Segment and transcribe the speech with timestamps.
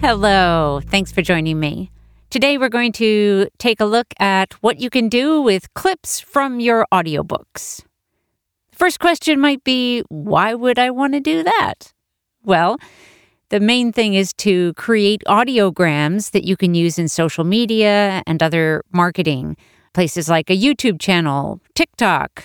[0.00, 1.90] Hello, thanks for joining me.
[2.30, 6.60] Today we're going to take a look at what you can do with clips from
[6.60, 7.82] your audiobooks.
[8.70, 11.92] The First question might be why would I want to do that?
[12.44, 12.78] Well,
[13.48, 18.42] the main thing is to create audiograms that you can use in social media and
[18.42, 19.56] other marketing
[19.92, 22.42] places like a YouTube channel, TikTok.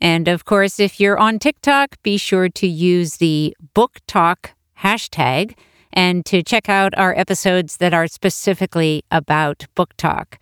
[0.00, 5.56] And of course, if you're on TikTok, be sure to use the BookTok hashtag
[5.92, 10.38] and to check out our episodes that are specifically about BookTok.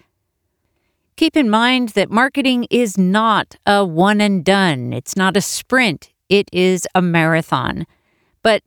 [1.17, 6.12] Keep in mind that marketing is not a one and done, it's not a sprint,
[6.28, 7.87] it is a marathon.
[8.43, 8.62] But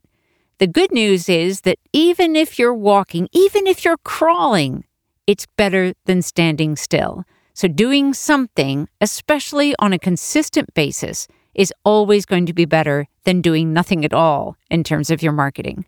[0.58, 4.84] the good news is that even if you're walking, even if you're crawling,
[5.26, 7.24] it's better than standing still.
[7.54, 13.40] So, doing something, especially on a consistent basis, is always going to be better than
[13.40, 15.86] doing nothing at all in terms of your marketing.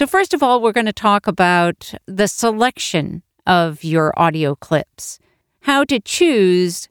[0.00, 5.18] So, first of all, we're going to talk about the selection of your audio clips,
[5.64, 6.88] how to choose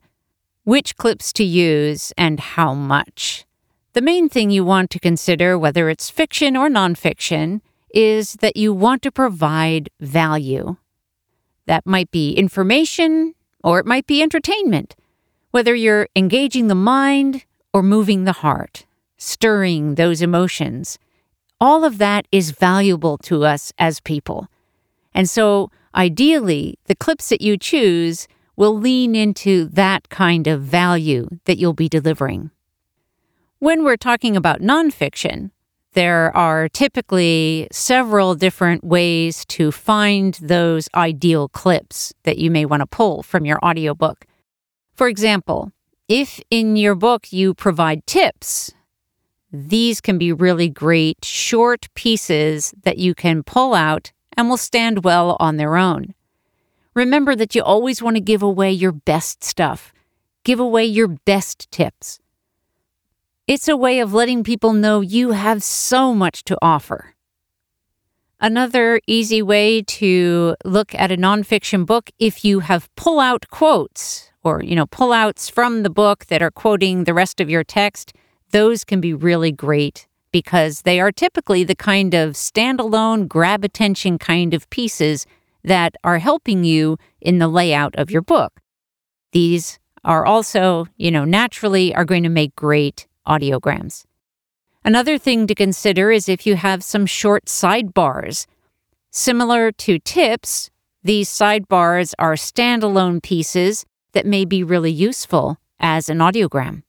[0.62, 3.46] which clips to use and how much.
[3.94, 7.62] The main thing you want to consider, whether it's fiction or nonfiction,
[7.92, 10.76] is that you want to provide value.
[11.66, 14.94] That might be information or it might be entertainment,
[15.50, 18.86] whether you're engaging the mind or moving the heart,
[19.18, 20.96] stirring those emotions
[21.60, 24.48] all of that is valuable to us as people.
[25.14, 28.26] And so, ideally, the clips that you choose
[28.56, 32.50] will lean into that kind of value that you'll be delivering.
[33.58, 35.50] When we're talking about nonfiction,
[35.92, 42.80] there are typically several different ways to find those ideal clips that you may want
[42.80, 44.24] to pull from your audiobook.
[44.94, 45.72] For example,
[46.08, 48.72] if in your book you provide tips
[49.52, 55.04] these can be really great short pieces that you can pull out and will stand
[55.04, 56.14] well on their own.
[56.94, 59.92] Remember that you always want to give away your best stuff,
[60.44, 62.20] give away your best tips.
[63.46, 67.14] It's a way of letting people know you have so much to offer.
[68.40, 74.30] Another easy way to look at a nonfiction book if you have pull out quotes
[74.42, 77.64] or, you know, pull outs from the book that are quoting the rest of your
[77.64, 78.12] text
[78.50, 84.18] those can be really great because they are typically the kind of standalone, grab attention
[84.18, 85.26] kind of pieces
[85.64, 88.60] that are helping you in the layout of your book.
[89.32, 94.04] These are also, you know, naturally are going to make great audiograms.
[94.84, 98.46] Another thing to consider is if you have some short sidebars.
[99.10, 100.70] Similar to tips,
[101.02, 106.82] these sidebars are standalone pieces that may be really useful as an audiogram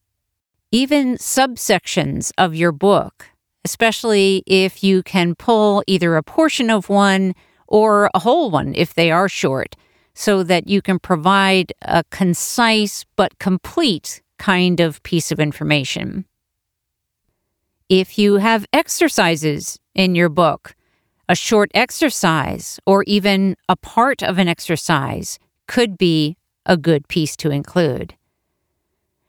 [0.72, 3.28] even subsections of your book,
[3.66, 7.36] especially if you can pull either a portion of one
[7.68, 9.76] or a whole one if they are short,
[10.14, 16.26] so that you can provide a concise but complete kind of piece of information.
[17.90, 20.76] If you have exercises in your book,
[21.28, 27.36] a short exercise or even a part of an exercise could be a good piece
[27.38, 28.16] to include.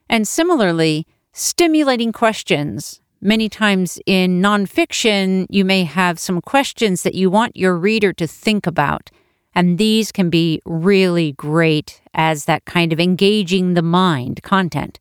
[0.09, 3.01] And similarly, stimulating questions.
[3.21, 8.27] Many times in nonfiction, you may have some questions that you want your reader to
[8.27, 9.11] think about.
[9.55, 14.99] And these can be really great as that kind of engaging the mind content.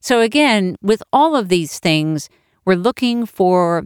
[0.00, 2.30] So, again, with all of these things,
[2.64, 3.84] we're looking for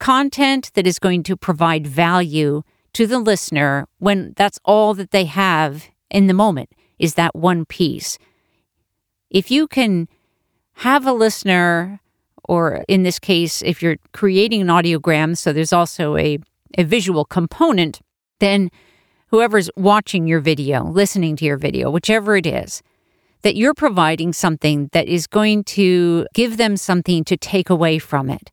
[0.00, 2.62] content that is going to provide value
[2.94, 7.64] to the listener when that's all that they have in the moment is that one
[7.64, 8.18] piece.
[9.30, 10.08] If you can
[10.74, 12.00] have a listener
[12.44, 16.38] or in this case, if you're creating an audiogram, so there's also a,
[16.76, 18.00] a visual component,
[18.40, 18.70] then
[19.28, 22.82] whoever's watching your video, listening to your video, whichever it is,
[23.42, 28.30] that you're providing something that is going to give them something to take away from
[28.30, 28.50] it.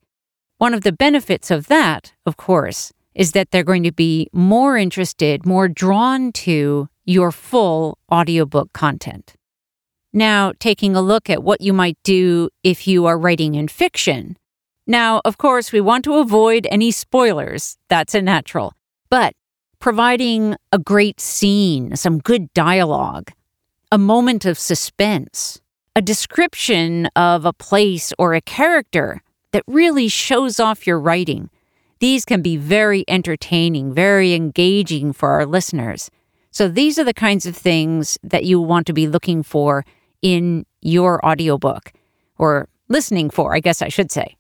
[0.58, 4.78] One of the benefits of that, of course, is that they're going to be more
[4.78, 9.34] interested, more drawn to your full audiobook content.
[10.12, 14.38] Now, taking a look at what you might do if you are writing in fiction.
[14.88, 17.78] Now, of course, we want to avoid any spoilers.
[17.90, 18.74] That's a natural.
[19.10, 19.34] But
[19.78, 23.32] providing a great scene, some good dialogue,
[23.92, 25.62] a moment of suspense,
[25.96, 29.22] a description of a place or a character
[29.52, 31.50] that really shows off your writing.
[32.00, 36.10] These can be very entertaining, very engaging for our listeners.
[36.52, 39.86] So, these are the kinds of things that you want to be looking for
[40.22, 41.92] in your audiobook,
[42.38, 44.36] or listening for, I guess I should say.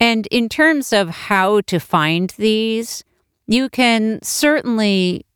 [0.00, 3.04] And in terms of how to find these,
[3.46, 5.26] you can certainly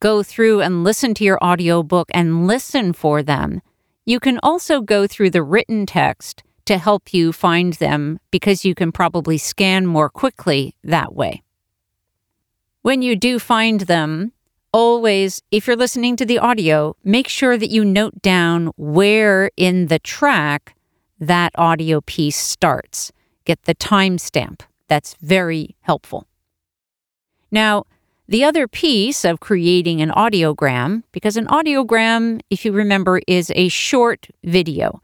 [0.00, 3.60] go through and listen to your audiobook and listen for them.
[4.04, 8.74] You can also go through the written text to help you find them because you
[8.74, 11.42] can probably scan more quickly that way.
[12.82, 14.32] When you do find them,
[14.72, 19.86] always, if you're listening to the audio, make sure that you note down where in
[19.86, 20.74] the track
[21.18, 23.12] that audio piece starts.
[23.44, 24.60] Get the timestamp.
[24.88, 26.26] That's very helpful.
[27.50, 27.84] Now,
[28.28, 33.68] the other piece of creating an audiogram, because an audiogram, if you remember, is a
[33.68, 35.00] short video.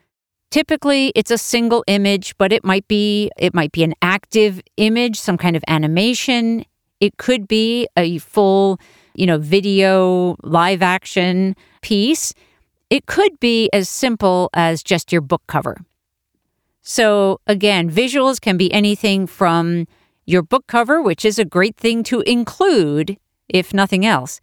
[0.50, 5.18] Typically, it's a single image, but it might be it might be an active image,
[5.18, 6.64] some kind of animation.
[7.00, 8.78] It could be a full,
[9.14, 12.34] you know, video live action piece.
[12.90, 15.78] It could be as simple as just your book cover.
[16.82, 19.86] So, again, visuals can be anything from
[20.26, 23.16] your book cover, which is a great thing to include,
[23.48, 24.40] if nothing else,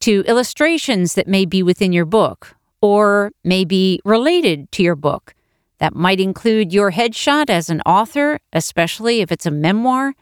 [0.00, 5.34] to illustrations that may be within your book or may be related to your book.
[5.78, 10.14] That might include your headshot as an author, especially if it's a memoir.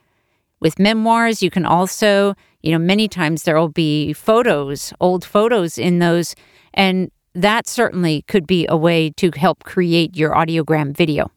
[0.60, 5.78] With memoirs, you can also, you know, many times there will be photos, old photos
[5.78, 6.34] in those,
[6.74, 11.30] and that certainly could be a way to help create your audiogram video.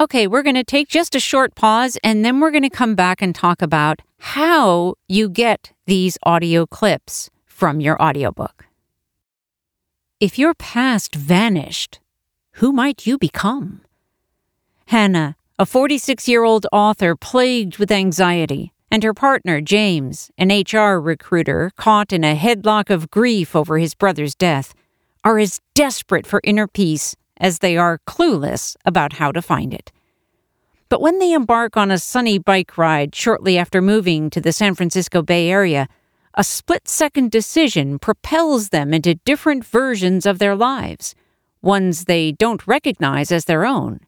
[0.00, 2.94] Okay, we're going to take just a short pause and then we're going to come
[2.94, 8.66] back and talk about how you get these audio clips from your audiobook.
[10.20, 11.98] If your past vanished,
[12.52, 13.80] who might you become?
[14.86, 21.00] Hannah, a 46 year old author plagued with anxiety, and her partner, James, an HR
[21.00, 24.74] recruiter caught in a headlock of grief over his brother's death,
[25.24, 29.92] are as desperate for inner peace as they are clueless about how to find it.
[30.88, 34.74] But when they embark on a sunny bike ride shortly after moving to the San
[34.74, 35.86] Francisco Bay Area,
[36.34, 41.14] a split second decision propels them into different versions of their lives
[41.60, 44.00] ones they don't recognize as their own.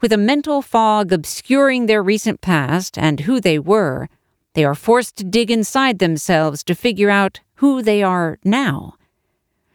[0.00, 4.08] With a mental fog obscuring their recent past and who they were,
[4.54, 8.94] they are forced to dig inside themselves to figure out who they are now.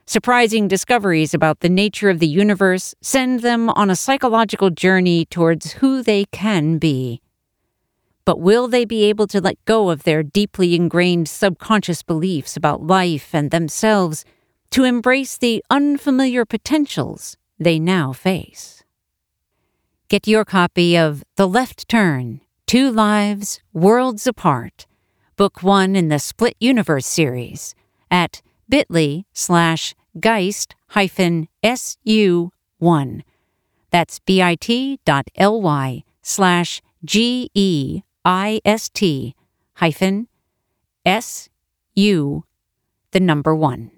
[0.06, 5.74] Surprising discoveries about the nature of the universe send them on a psychological journey towards
[5.74, 7.22] who they can be.
[8.26, 12.82] But will they be able to let go of their deeply ingrained subconscious beliefs about
[12.82, 14.26] life and themselves
[14.72, 18.79] to embrace the unfamiliar potentials they now face.
[20.10, 24.88] Get your copy of The Left Turn Two Lives, Worlds Apart,
[25.36, 27.76] Book One in the Split Universe series
[28.10, 33.22] at bit.ly slash Geist hyphen SU1.
[33.92, 39.36] That's bit.ly slash G E I S T
[39.76, 40.28] hyphen
[41.06, 41.50] S
[41.94, 42.46] U,
[43.12, 43.92] the number one.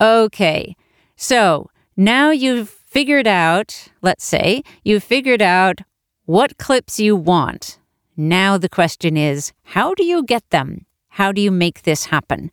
[0.00, 0.76] Okay,
[1.16, 5.82] so now you've figured out, let's say, you've figured out
[6.24, 7.78] what clips you want.
[8.16, 10.86] Now the question is, how do you get them?
[11.08, 12.50] How do you make this happen?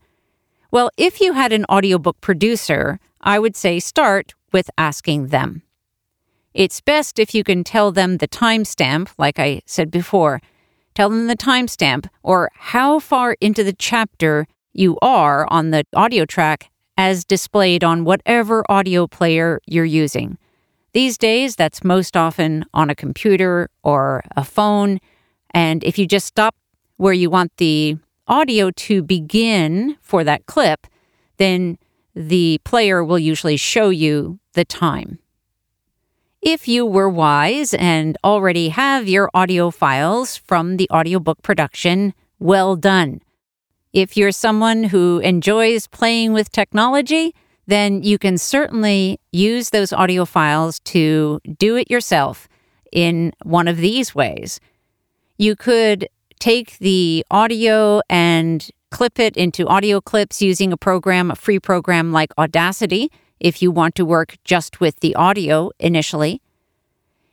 [0.69, 5.61] Well, if you had an audiobook producer, I would say start with asking them.
[6.53, 10.41] It's best if you can tell them the timestamp, like I said before.
[10.93, 16.25] Tell them the timestamp or how far into the chapter you are on the audio
[16.25, 20.37] track as displayed on whatever audio player you're using.
[20.93, 24.99] These days, that's most often on a computer or a phone.
[25.51, 26.55] And if you just stop
[26.97, 27.97] where you want the
[28.27, 30.87] audio to begin for that clip,
[31.37, 31.77] then
[32.15, 35.17] the player will usually show you the time.
[36.41, 42.75] If you were wise and already have your audio files from the audiobook production, well
[42.75, 43.21] done.
[43.93, 47.35] If you're someone who enjoys playing with technology,
[47.67, 52.49] then you can certainly use those audio files to do it yourself
[52.91, 54.59] in one of these ways.
[55.37, 56.09] You could
[56.39, 62.11] take the audio and clip it into audio clips using a program, a free program
[62.11, 66.41] like Audacity if you want to work just with the audio initially.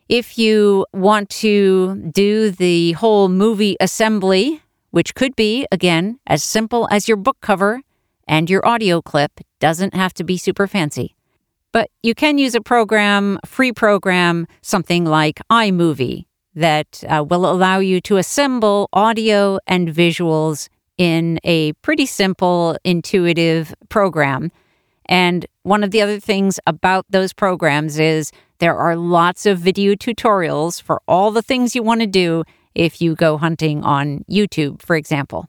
[0.09, 6.89] If you want to do the whole movie assembly, which could be, again, as simple
[6.91, 7.83] as your book cover
[8.27, 11.15] and your audio clip, doesn't have to be super fancy.
[11.73, 17.79] But you can use a program, free program, something like iMovie, that uh, will allow
[17.79, 20.69] you to assemble audio and visuals
[20.99, 24.51] in a pretty simple, intuitive program
[25.11, 28.31] and one of the other things about those programs is
[28.61, 32.45] there are lots of video tutorials for all the things you want to do
[32.75, 35.49] if you go hunting on YouTube, for example.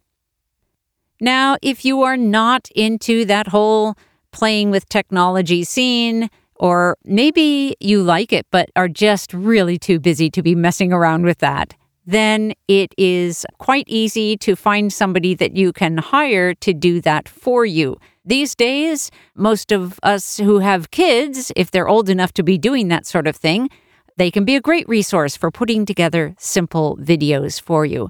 [1.20, 3.96] Now, if you are not into that whole
[4.32, 10.30] playing with technology scene, or maybe you like it but are just really too busy
[10.30, 11.76] to be messing around with that,
[12.06, 17.30] then it is quite easy to find somebody that you can hire to do that
[17.30, 17.98] for you.
[18.26, 22.88] These days, most of us who have kids, if they're old enough to be doing
[22.88, 23.70] that sort of thing,
[24.18, 28.10] they can be a great resource for putting together simple videos for you.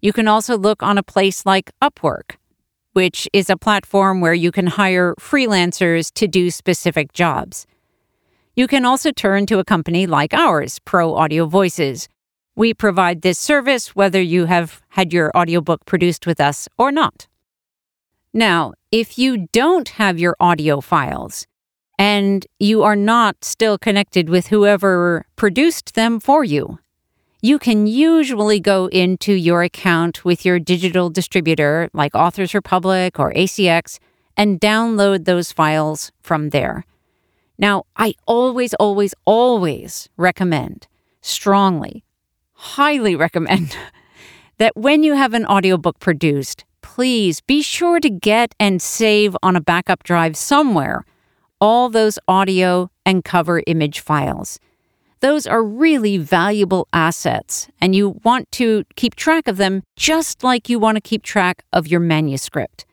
[0.00, 2.36] You can also look on a place like Upwork,
[2.92, 7.66] which is a platform where you can hire freelancers to do specific jobs.
[8.54, 12.08] You can also turn to a company like ours, Pro Audio Voices.
[12.54, 17.26] We provide this service whether you have had your audiobook produced with us or not.
[18.32, 21.46] Now, if you don't have your audio files
[21.98, 26.78] and you are not still connected with whoever produced them for you,
[27.42, 33.32] you can usually go into your account with your digital distributor like Authors Republic or
[33.34, 33.98] ACX
[34.36, 36.84] and download those files from there.
[37.58, 40.88] Now, I always, always, always recommend,
[41.22, 42.04] strongly,
[42.52, 43.76] highly recommend,
[44.58, 49.56] that when you have an audiobook produced, please be sure to get and save on
[49.56, 51.04] a backup drive somewhere
[51.60, 54.58] all those audio and cover image files.
[55.20, 60.68] Those are really valuable assets, and you want to keep track of them just like
[60.68, 62.84] you want to keep track of your manuscript.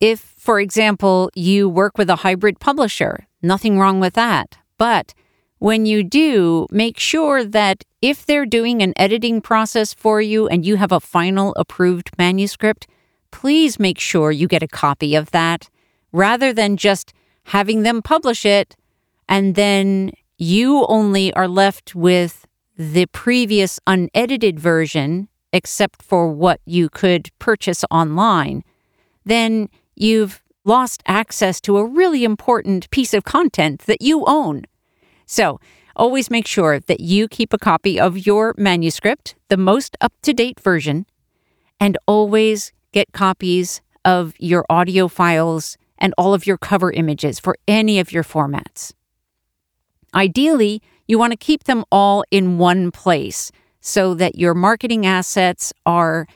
[0.00, 4.56] If, for example, you work with a hybrid publisher, nothing wrong with that.
[4.78, 5.12] But
[5.58, 10.64] when you do, make sure that if they're doing an editing process for you and
[10.64, 12.86] you have a final approved manuscript,
[13.32, 15.68] please make sure you get a copy of that
[16.12, 17.12] rather than just
[17.48, 18.76] having them publish it
[19.28, 26.88] and then you only are left with the previous unedited version, except for what you
[26.88, 28.62] could purchase online,
[29.24, 34.62] then you've lost access to a really important piece of content that you own.
[35.26, 35.58] So,
[35.96, 40.32] always make sure that you keep a copy of your manuscript, the most up to
[40.32, 41.06] date version,
[41.80, 47.56] and always get copies of your audio files and all of your cover images for
[47.66, 48.92] any of your formats.
[50.14, 53.50] Ideally, you want to keep them all in one place
[53.80, 56.26] so that your marketing assets are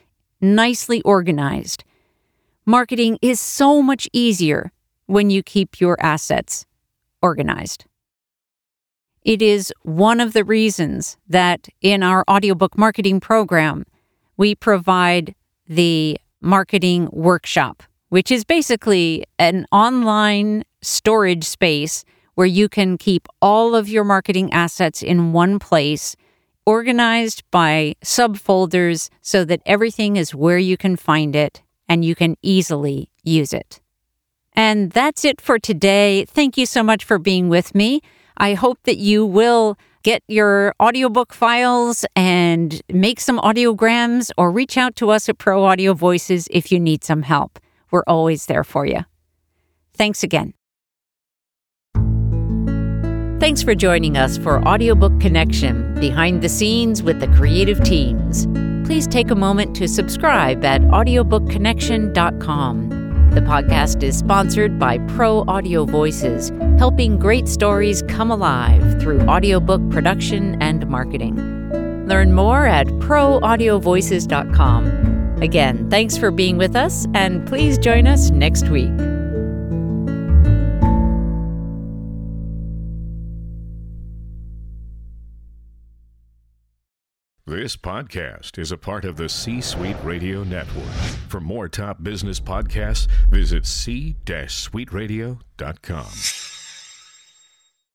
[0.40, 1.84] nicely organized.
[2.64, 4.72] Marketing is so much easier
[5.06, 6.64] when you keep your assets
[7.20, 7.86] organized.
[9.24, 13.84] It is one of the reasons that in our audiobook marketing program,
[14.36, 15.34] we provide
[15.68, 22.04] the marketing workshop, which is basically an online storage space
[22.34, 26.14] where you can keep all of your marketing assets in one place,
[26.66, 32.36] organized by subfolders so that everything is where you can find it and you can
[32.42, 33.80] easily use it.
[34.52, 36.26] And that's it for today.
[36.26, 38.02] Thank you so much for being with me.
[38.36, 44.76] I hope that you will get your audiobook files and make some audiograms or reach
[44.76, 47.58] out to us at Pro Audio Voices if you need some help.
[47.92, 49.04] We're always there for you.
[49.94, 50.54] Thanks again.
[53.38, 58.46] Thanks for joining us for Audiobook Connection Behind the Scenes with the Creative Teams.
[58.86, 62.88] Please take a moment to subscribe at audiobookconnection.com.
[63.30, 69.80] The podcast is sponsored by Pro Audio Voices, helping great stories come alive through audiobook
[69.90, 71.34] production and marketing.
[72.06, 75.11] Learn more at proaudiovoices.com.
[75.42, 78.96] Again, thanks for being with us, and please join us next week.
[87.44, 90.84] This podcast is a part of the C Suite Radio Network.
[91.28, 96.51] For more top business podcasts, visit c-suiteradio.com.